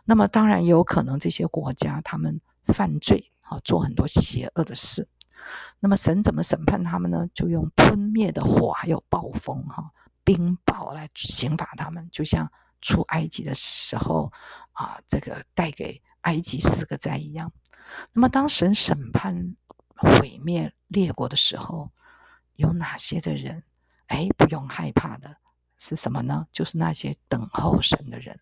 [0.05, 5.09] 那么当然也有可能这些国家他们犯罪啊，做很多邪恶的事。
[5.81, 7.27] 那么神怎么审判他们呢？
[7.35, 9.91] 就用吞灭的火，还有暴风哈、
[10.23, 12.49] 冰雹来刑罚他们，就像
[12.81, 14.33] 出埃及的时候
[14.81, 17.53] 啊，这个带给埃及四个灾一样。
[18.15, 19.55] 那么当神审判
[19.95, 21.91] 毁灭列国的时候，
[22.55, 23.63] 有哪些的人
[24.07, 25.37] 哎不用害怕的？
[25.79, 26.47] 是什么呢？
[26.51, 28.41] 就是那些等候神的人，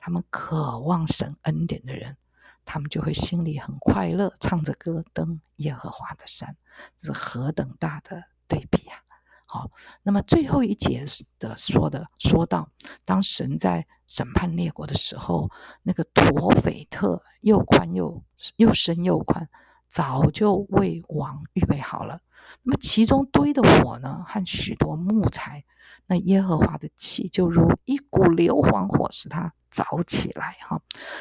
[0.00, 2.16] 他们渴望神恩典的人，
[2.64, 6.56] 他们就会心里很快乐，唱着歌登耶和华的山，
[6.98, 8.98] 这是何等大的对比啊！
[9.46, 9.70] 好，
[10.02, 11.04] 那么最后一节
[11.38, 12.68] 的说的说到，
[13.04, 15.50] 当神在审判列国的时候，
[15.82, 18.24] 那个陀斐特又宽又
[18.56, 19.48] 又深又宽，
[19.86, 22.20] 早就为王预备好了。
[22.62, 25.64] 那么其中堆的火呢，和许多木材。
[26.10, 30.80] 那耶和华的气就如一股硫磺火，使它着起来哈。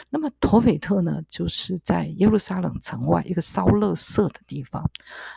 [0.10, 4.90] 那么陀斐特呢，就是在耶路撒冷城外一个烧垃圾的地方，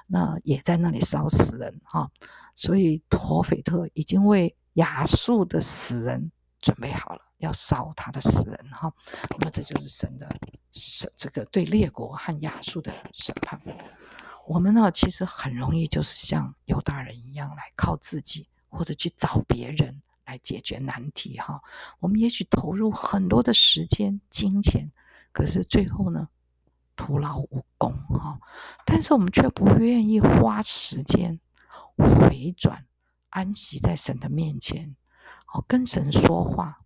[0.06, 2.08] 那也在那里烧死人哈。
[2.54, 8.90] 所以陀斐特已经为亚述的死人准备好了，要烧他的死人哈。
[9.31, 10.35] 那么这就是神的
[10.70, 13.61] 审，这个对列国和亚述的审判。
[14.46, 18.46] 我们呢，其实很容易就是像犹大人一样来靠自己。
[18.72, 21.61] 或者去找别人来解决难题，哈，
[21.98, 24.92] 我们也许投入很多的时间、金钱，
[25.33, 26.29] 可是最后呢，
[26.94, 28.38] 徒劳无功，哈。
[28.87, 31.40] 但是我们却不愿意花时间
[31.96, 32.87] 回转，
[33.31, 34.94] 安息在神的面前，
[35.53, 36.79] 哦，跟神说话，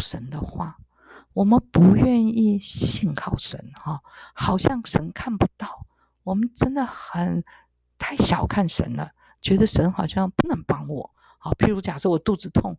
[0.00, 0.76] 神的话。
[1.34, 4.00] 我们不愿意信靠神，哈，
[4.34, 5.86] 好像神看不到。
[6.24, 7.44] 我们真的很
[7.96, 11.14] 太小看神了，觉得神好像不能帮我。
[11.38, 12.76] 好，譬如假设我肚子痛，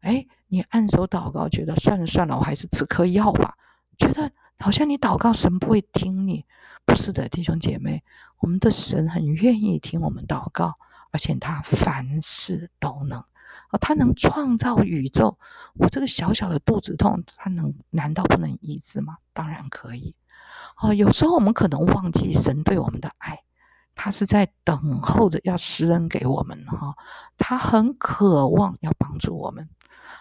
[0.00, 3.58] 哎，你按手祷告，觉得算了算了，我还是吃颗药吧。
[3.98, 6.46] 觉得好像你祷告神不会听你，
[6.86, 8.02] 不是的，弟兄姐妹，
[8.38, 10.78] 我们的神很愿意听我们祷告，
[11.10, 13.22] 而且他凡事都能，
[13.68, 15.38] 啊，他能创造宇宙。
[15.74, 19.18] 我这个小小的肚子痛，他能难道不能医治吗？
[19.32, 20.14] 当然可以。
[20.80, 23.42] 哦，有时候我们可能忘记神对我们的爱。
[24.00, 26.94] 他是在等候着要施恩给我们哈，
[27.36, 29.68] 他很渴望要帮助我们，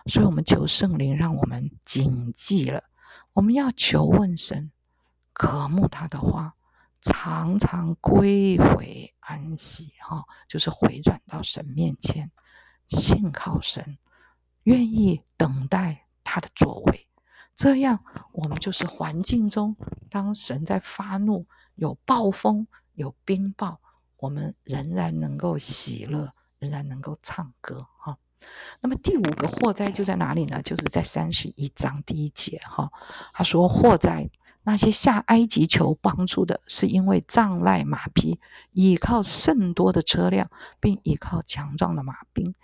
[0.08, 2.86] 所以我们求圣灵让我们谨记了，
[3.34, 4.72] 我们要求问神，
[5.32, 6.56] 渴慕他的话，
[7.02, 12.32] 常常归回安息哈，就是回转到神面前，
[12.88, 13.98] 信靠神，
[14.64, 17.08] 愿意等待他的作为，
[17.56, 19.76] 这样我们就是环境中，
[20.10, 21.46] 当神在发怒，
[21.76, 22.68] 有暴风。
[22.98, 23.78] 有冰雹，
[24.18, 28.18] 我们仍然能够喜乐，仍然能够唱歌哈。
[28.82, 30.64] 那么第五个祸灾就在哪里呢？
[30.64, 32.92] 就是在三十一章第一节哈。
[33.34, 34.32] 他说祸灾
[34.64, 38.40] 那些下埃及求帮助的，是因为障赖马匹，
[38.72, 42.56] 依靠甚多的车辆，并依靠强壮的马兵，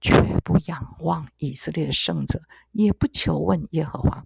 [0.00, 4.24] 却不仰望以色列的圣者，也不求问耶和华。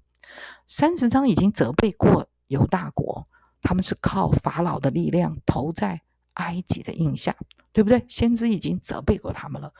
[0.67, 3.27] 三十章已经责备过犹大国。
[3.67, 6.03] 他们是靠法老的力量投在
[6.35, 7.35] 埃及的印象，
[7.73, 8.05] 对不对？
[8.09, 9.73] 先知已经责备过他们了。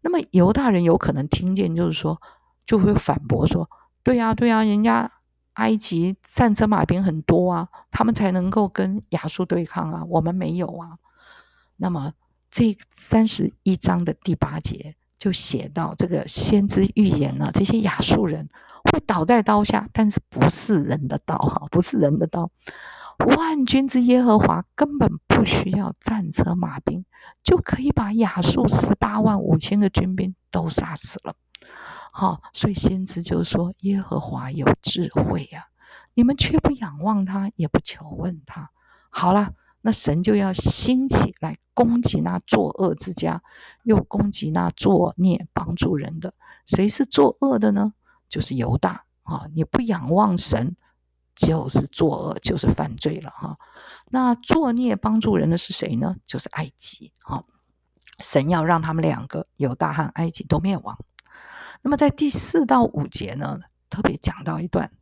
[0.00, 2.20] 那么犹大人有可能听见，就是说，
[2.66, 3.70] 就会反驳说
[4.02, 5.12] ：“对呀，对呀，人家
[5.52, 10.98] 埃及战车马兵很多啊，他们才能够跟亚述对抗啊，我们没有啊。”
[11.78, 12.14] 那么
[12.50, 18.48] 这三十一章的第八节就写到，这个先知预言了这些亚述人
[18.90, 22.50] 会倒在刀下，但是不是人的刀哈，不是人的刀。
[23.36, 27.04] 万军之耶和华根本不需要战车马兵，
[27.44, 31.36] 就可以把亚述十八万五千个军兵都杀死了。
[32.10, 35.66] 好，所以先知就说：“耶和华有智慧呀，
[36.14, 38.70] 你们却不仰望他，也不求问他。
[39.08, 39.52] 好了，
[39.82, 43.42] 那神就要兴起来攻击那作恶之家，
[43.82, 46.32] 又攻击那作孽帮助人的。
[46.64, 47.92] 谁是作恶的呢？
[48.28, 49.46] 就是犹大啊！
[49.54, 50.76] 你不仰望神，
[51.34, 53.58] 就是作恶，就是犯罪了哈。
[54.08, 56.16] 那作孽帮助人的是谁呢？
[56.24, 57.44] 就是埃及啊！
[58.22, 60.96] 神要让他们两个犹大和埃及都灭亡。
[61.82, 63.58] 那么在第四到五节呢，
[63.90, 64.92] 特别讲到一段，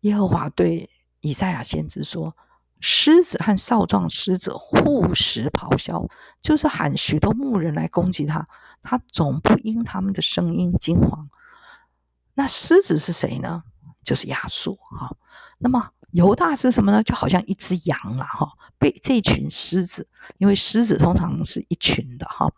[0.00, 2.36] 耶和华对以赛亚先知说
[2.80, 6.08] ：“狮子和少壮狮子互食咆哮，
[6.40, 8.46] 就是喊许多牧人来攻击他，
[8.82, 11.26] 他总不因他们的声音惊惶。
[12.34, 13.64] 那狮子是谁呢？
[14.04, 15.16] 就是亚述哈。
[15.58, 17.02] 那么犹大是什么呢？
[17.02, 20.08] 就好像一只羊了哈，被这群狮子，
[20.38, 22.50] 因为狮子通常是一群的哈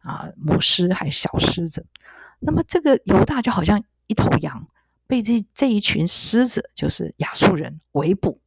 [0.00, 1.86] 啊，母狮还小狮子。”
[2.40, 4.66] 那么这个犹大就好像一头羊，
[5.06, 8.40] 被这这一群狮子，就是亚述人围捕。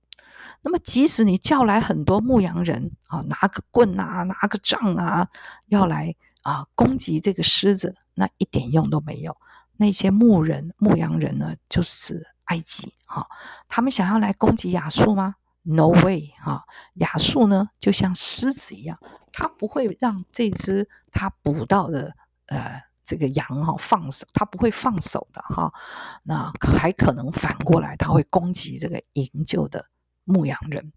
[0.61, 5.27] 那么即使你叫来很多牧羊人啊，拿个棍啊，拿个杖啊，
[5.67, 9.35] 要来啊攻击这个狮子，那一点用都没有。
[9.77, 13.27] 那些牧人、牧羊人呢，就是埃及哈，
[13.67, 16.65] 他们想要来攻击亚述吗？No way 哈！
[16.95, 18.99] 亚述呢，就像狮子一样，
[19.31, 22.15] 他不会让这只他捕到的
[22.47, 22.83] 呃。
[23.03, 25.73] 这个羊哈放手，它不会放手的哈。
[26.23, 29.85] 那还可能反过来，它会攻击这个营救的
[30.23, 30.91] 牧羊人。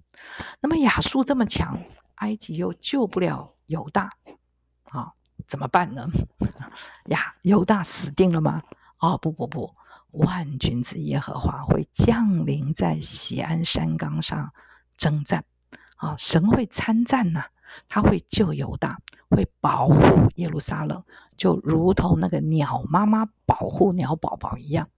[0.61, 1.79] 那么亚述这么强，
[2.16, 4.11] 埃及又救不了犹大，
[4.85, 5.12] 啊，
[5.47, 6.09] 怎么办呢？
[7.07, 8.62] 呀，犹大死定了吗？
[8.99, 9.75] 哦，不不不，
[10.12, 14.53] 万军之耶和华会降临在喜安山岗上
[14.97, 15.45] 征战，
[15.97, 17.45] 啊，神会参战呐。
[17.89, 19.01] 他会救犹大，
[19.31, 19.97] 会保护
[20.37, 21.03] 耶路撒冷，
[21.37, 24.89] 就如同那个鸟妈妈保护鸟宝宝一样。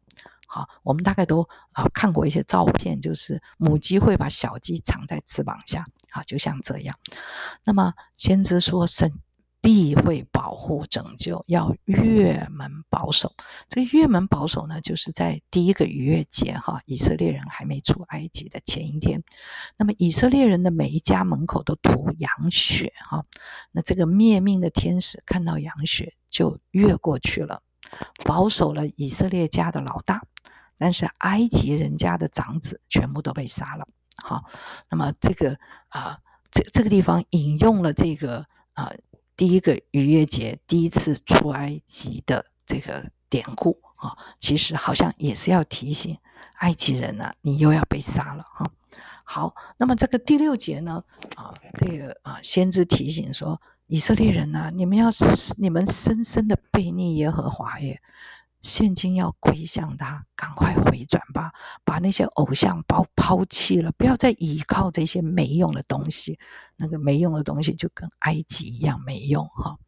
[0.56, 6.96] 啊，我们大概都啊看过一些照片，就是母鸡会把小鸡藏在翅膀下，啊，就像这样。
[7.64, 9.12] 那么先知说神。
[9.62, 13.34] 必会保护拯救，要越门保守。
[13.68, 19.24] 这个越门保守呢，就是在第一个逾越节哈，以色列人还没出埃及的前一天。
[19.76, 23.24] 那么以色列人的每一家门口都涂羊血哈，
[23.72, 27.60] 那这个灭命的天使看到羊血就越过去了，
[28.24, 30.22] 保守了以色列家的老大，
[30.78, 33.86] 但是埃及人家的长子全部都被杀了。
[34.22, 34.44] 好，
[34.90, 35.58] 那么这个
[35.88, 36.18] 啊，
[36.50, 38.92] 这这个地方引用了这个啊。
[39.38, 46.16] 第一个逾越节，第一次出埃及的这个典故啊，其实好像也是要提醒
[46.60, 48.64] 埃及人呢，你又要被杀了哈。
[49.24, 51.04] 好，那么这个第六节呢，
[51.34, 55.10] 啊，这个啊，先知提醒说，以色列人呐，你们要
[55.58, 58.00] 你们深深的背逆耶和华耶。
[58.66, 61.52] 现金要归向他，赶快回转吧，
[61.84, 66.38] 把那些偶像包抛弃了，不要再依靠这些没用的东西。
[66.76, 69.78] 那个没用的东西就跟埃及一样没用哈。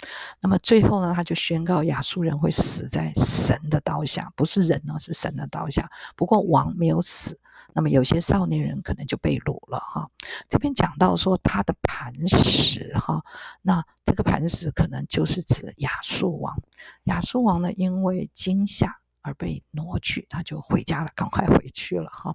[0.40, 5.90] 那么最后呢，他就宣告亚述人会死在神的刀下，不是人呢，是神的刀下。
[6.16, 7.40] 不过王没有死。
[7.74, 10.10] 那么有些少年人可能就被掳了哈。
[10.48, 13.22] 这边讲到说他的磐石哈，
[13.62, 16.56] 那这个磐石可能就是指亚述王。
[17.04, 22.34] 亚述王呢，因为惊吓而被挪去，他就回家了，赶快回去了哈。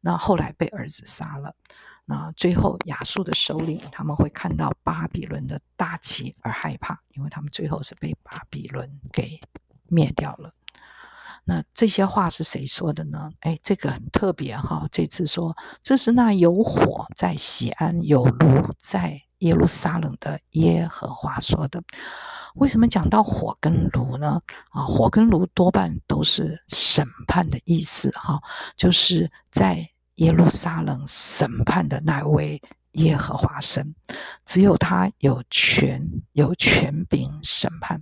[0.00, 1.54] 那后来被儿子杀了。
[2.06, 9.40] 那最后亚述的首领他们会看到巴比伦的大旗而害怕，因为他们最后是被巴比伦给
[9.86, 10.52] 灭掉了。
[11.50, 13.28] 那这些话是谁说的呢？
[13.40, 14.86] 哎，这个很特别哈。
[14.92, 21.82] 这次说这是那有火在西安，有炉在耶路撒冷的耶和华说的。
[22.54, 24.40] 为什么讲到火跟炉呢？
[24.68, 28.40] 啊，火跟炉多半都是审判的意思哈，
[28.76, 33.92] 就是在耶路撒冷审判的那位耶和华神，
[34.46, 38.00] 只有他有权有权柄审判，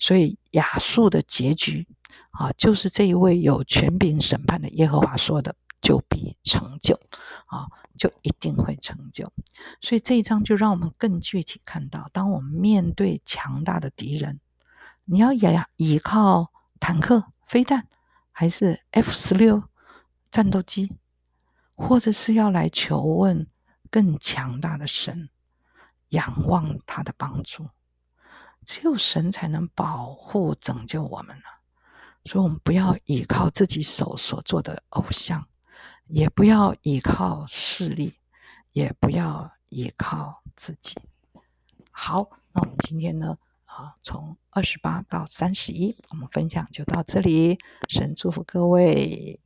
[0.00, 1.86] 所以亚述的结局。
[2.30, 6.98] 啊，就是这一位有权柄审判的耶和华说的，就必成就，
[7.46, 9.32] 啊，就一定会成就。
[9.80, 14.40] 所以这一章就让我们更具体看到，当我们面对强大的敌人，
[15.04, 15.40] 你要依
[15.76, 17.88] 依靠坦克、飞弹，
[18.30, 19.64] 还是 F 十六
[20.30, 20.92] 战斗机，
[21.74, 23.46] 或者是要来求问
[23.90, 25.30] 更强大的神，
[26.10, 27.68] 仰望他的帮助，
[28.64, 31.42] 只有神才能保护、拯救我们呢。
[32.28, 35.44] 所以，我们不要依靠自己手所做的偶像，
[36.06, 38.14] 也不要依靠势力，
[38.72, 40.94] 也不要依靠自己。
[41.90, 47.58] 好，那我们今天呢，啊，从二十八到三十一，我们分享就到这里。
[47.88, 49.40] 神祝福各位。